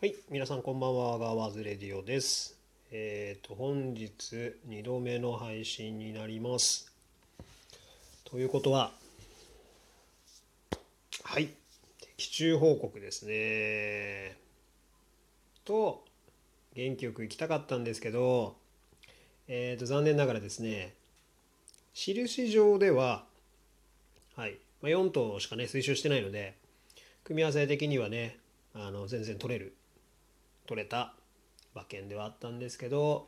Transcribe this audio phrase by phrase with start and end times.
[0.00, 2.56] はい、皆さんこんばんは、ガワーズレディオです。
[2.92, 6.92] えっ、と、本日2度目の配信になります。
[8.24, 8.92] ということは、
[11.24, 11.48] はい、
[12.16, 14.36] 的中報告ですね。
[15.64, 16.04] と、
[16.76, 18.54] 元気よく行きたかったんですけど、
[19.48, 20.94] えっ、と、残念ながらですね、
[21.94, 23.24] 印上では、
[24.36, 26.54] はい、まあ、4頭しかね、推奨してないので、
[27.24, 28.38] 組み合わせ的にはね、
[28.74, 29.74] あの全然取れる
[30.68, 31.14] 取れた
[31.74, 33.26] 馬券ではあったんですけど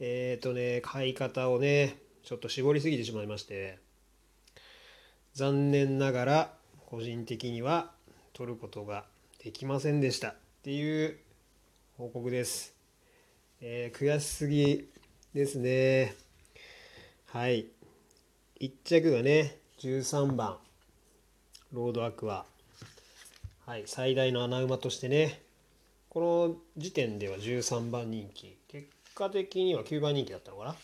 [0.00, 3.78] えっ、ー、とね買い方をねちょっと絞りすぎてしまいまして
[5.34, 6.54] 残念ながら
[6.86, 7.90] 個人的には
[8.32, 9.04] 取ることが
[9.44, 10.28] できませんでした。
[10.28, 11.18] っていう
[11.98, 12.74] 報告です、
[13.60, 14.88] えー、悔しすぎ
[15.34, 16.14] ですね。
[17.26, 17.66] はい。
[18.60, 20.56] 1着がね13番
[21.72, 22.46] ロードアクア。
[23.66, 23.82] はい。
[23.86, 25.45] 最大の穴馬としてね
[26.16, 28.56] この時点では13番人気。
[28.68, 30.74] 結果的には9番人気だったのかな？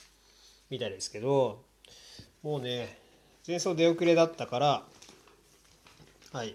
[0.68, 1.62] みたいですけど
[2.42, 2.98] もうね
[3.48, 4.82] 前走出遅れだったから
[6.34, 6.54] はい。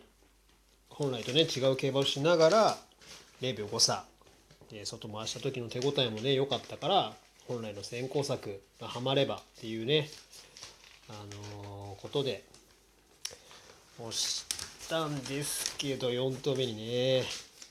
[0.89, 2.77] 本来とね違う競馬をしながら
[3.41, 4.05] 0秒5差
[4.69, 7.13] で外回した時の手応えもね良かったから
[7.47, 10.07] 本来の先行策がはまればっていうね
[11.09, 11.13] あ
[11.63, 12.43] のー、ことで
[13.97, 14.45] 押し
[14.87, 17.23] たんですけど4投目にね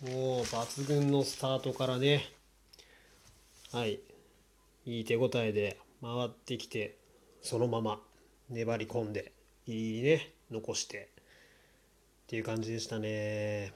[0.03, 2.25] もう抜群のスタートからね
[3.73, 3.99] はい
[4.85, 6.97] いい手応えで回ってきて
[7.43, 7.99] そのまま
[8.49, 9.33] 粘り込んで
[9.67, 11.09] いいね残して
[12.27, 13.73] っていう感じでしたね。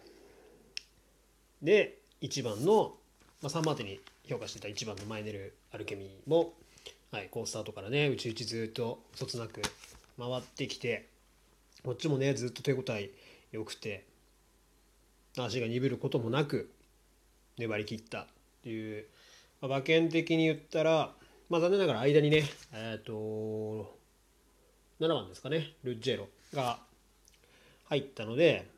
[1.61, 2.95] で1番の、
[3.43, 6.53] まあ、3番手に評価してた1番のマイネル・アルケミーも、
[7.11, 9.61] はい、好スタートからねうちうちずっとそつなく
[10.19, 11.09] 回ってきて
[11.85, 13.11] こっちもねずっと手応え
[13.51, 14.05] 良くて
[15.37, 16.71] 足が鈍ることもなく
[17.59, 18.27] 粘り切ったっ
[18.63, 19.07] ていう、
[19.61, 21.13] まあ、馬券的に言ったら、
[21.49, 23.99] まあ、残念ながら間にねえっ、ー、と
[25.01, 26.79] 7番ですかねルッジェロが
[27.89, 28.69] 入ったので、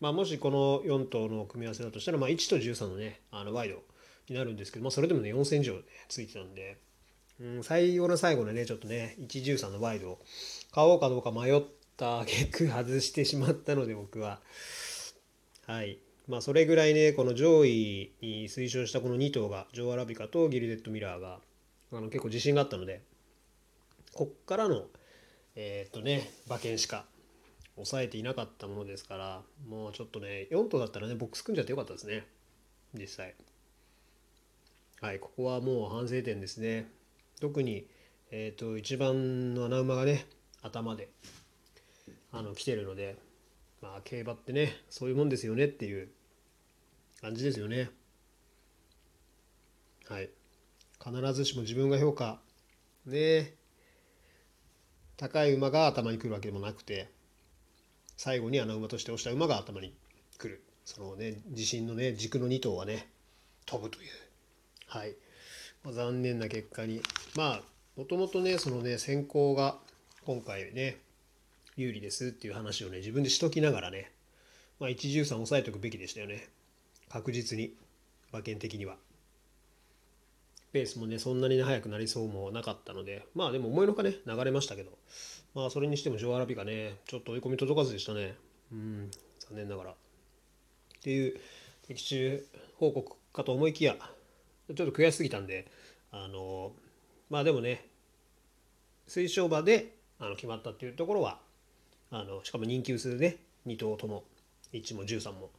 [0.00, 3.82] まあ、もしこの4頭の組み合わせだとしたら、まあ、1と13のねあのワイド
[4.28, 6.76] になるんですけど、まあ、それでもね4戦以上、ね、ついてたんで、
[7.40, 10.18] うん、最後の最後のねちょっとね113のワイドを
[10.72, 11.62] 買おうかどうか迷っ
[11.96, 14.40] た結果外してしまったので僕は。
[15.66, 15.98] はい。
[16.28, 21.40] まあ、それぐらいね、この上位に推奨したこの2頭が、ジョー・アラビカとギルデッド・ミラーが、
[21.92, 23.02] あの結構自信があったので、
[24.12, 24.84] こっからの、
[25.56, 27.04] えー、っとね、馬券しか
[27.74, 32.24] 抑えていなかったものですから、もうちょっとね、4頭だったらね、ボックス組んじゃってよかったですね、
[32.94, 33.34] 実際。
[35.00, 36.88] はい、ここはもう反省点ですね。
[37.40, 37.88] 特に、
[38.30, 40.26] えー、っと、一番の穴馬がね、
[40.62, 41.08] 頭で、
[42.30, 43.16] あの、来てるので、
[43.80, 46.08] まあ競馬ってねそういうもんですよねっていう
[47.20, 47.90] 感じですよね。
[50.08, 50.30] はい。
[51.02, 52.40] 必ずしも自分が評価
[53.06, 53.54] ね
[55.16, 57.10] 高い馬が頭に来るわけでもなくて
[58.16, 59.94] 最後に穴馬として押した馬が頭に
[60.38, 60.62] 来る。
[60.84, 63.08] そのね自信のね軸の2頭はね
[63.66, 64.08] 飛ぶという。
[64.86, 65.16] はい、
[65.82, 67.02] まあ、残念な結果に。
[67.36, 67.62] まあ
[67.96, 69.76] もともとねそのね先行が
[70.24, 70.98] 今回ね
[71.76, 74.12] 有利ですっていう話をね自分でしときながらね、
[74.80, 76.48] まあ、113抑えておくべきでしたよね。
[77.08, 77.74] 確実に。
[78.32, 78.96] 馬券的には。
[80.72, 83.26] ペースもねそんなに、ね、速くなりそうもなかったので。
[83.34, 84.90] まあでも思いのかね流れましたけど。
[85.54, 88.34] まあそれにしてもジョアラビがねちょっと追い込み届かずでしたね。
[88.72, 89.10] うん
[89.40, 89.90] 残念ながら。
[89.92, 89.94] っ
[91.02, 91.38] ていう
[91.86, 92.46] 的中
[92.78, 95.70] 報告かと思いきやちょっと悔しすぎたんで
[96.10, 96.72] あの
[97.30, 97.86] まあでもね
[99.06, 101.38] 推奨馬であの決まったっていうところは
[102.10, 103.36] あのしかも人気薄で、ね、
[103.66, 104.24] 2頭とも
[104.72, 105.50] 1も13も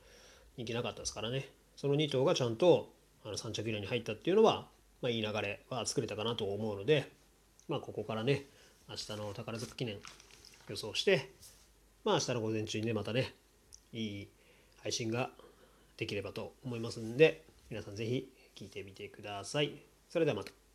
[0.56, 2.90] 人気なかったですからねその2頭がちゃんと
[3.26, 4.68] あの3着以内に入ったっていうのは、
[5.02, 7.12] まあ、いい流れは作れたかなと思うので、
[7.68, 8.46] まあ、ここからね
[8.90, 9.98] 明日の宝塚記念
[10.70, 11.30] 予想して、
[12.06, 13.34] まあ、明日の午前中にねまたね
[13.94, 14.28] いい
[14.84, 15.30] 配信が
[15.98, 19.72] できればと思いますんで皆さん是非聞いてみてください。
[20.10, 20.67] それではまた。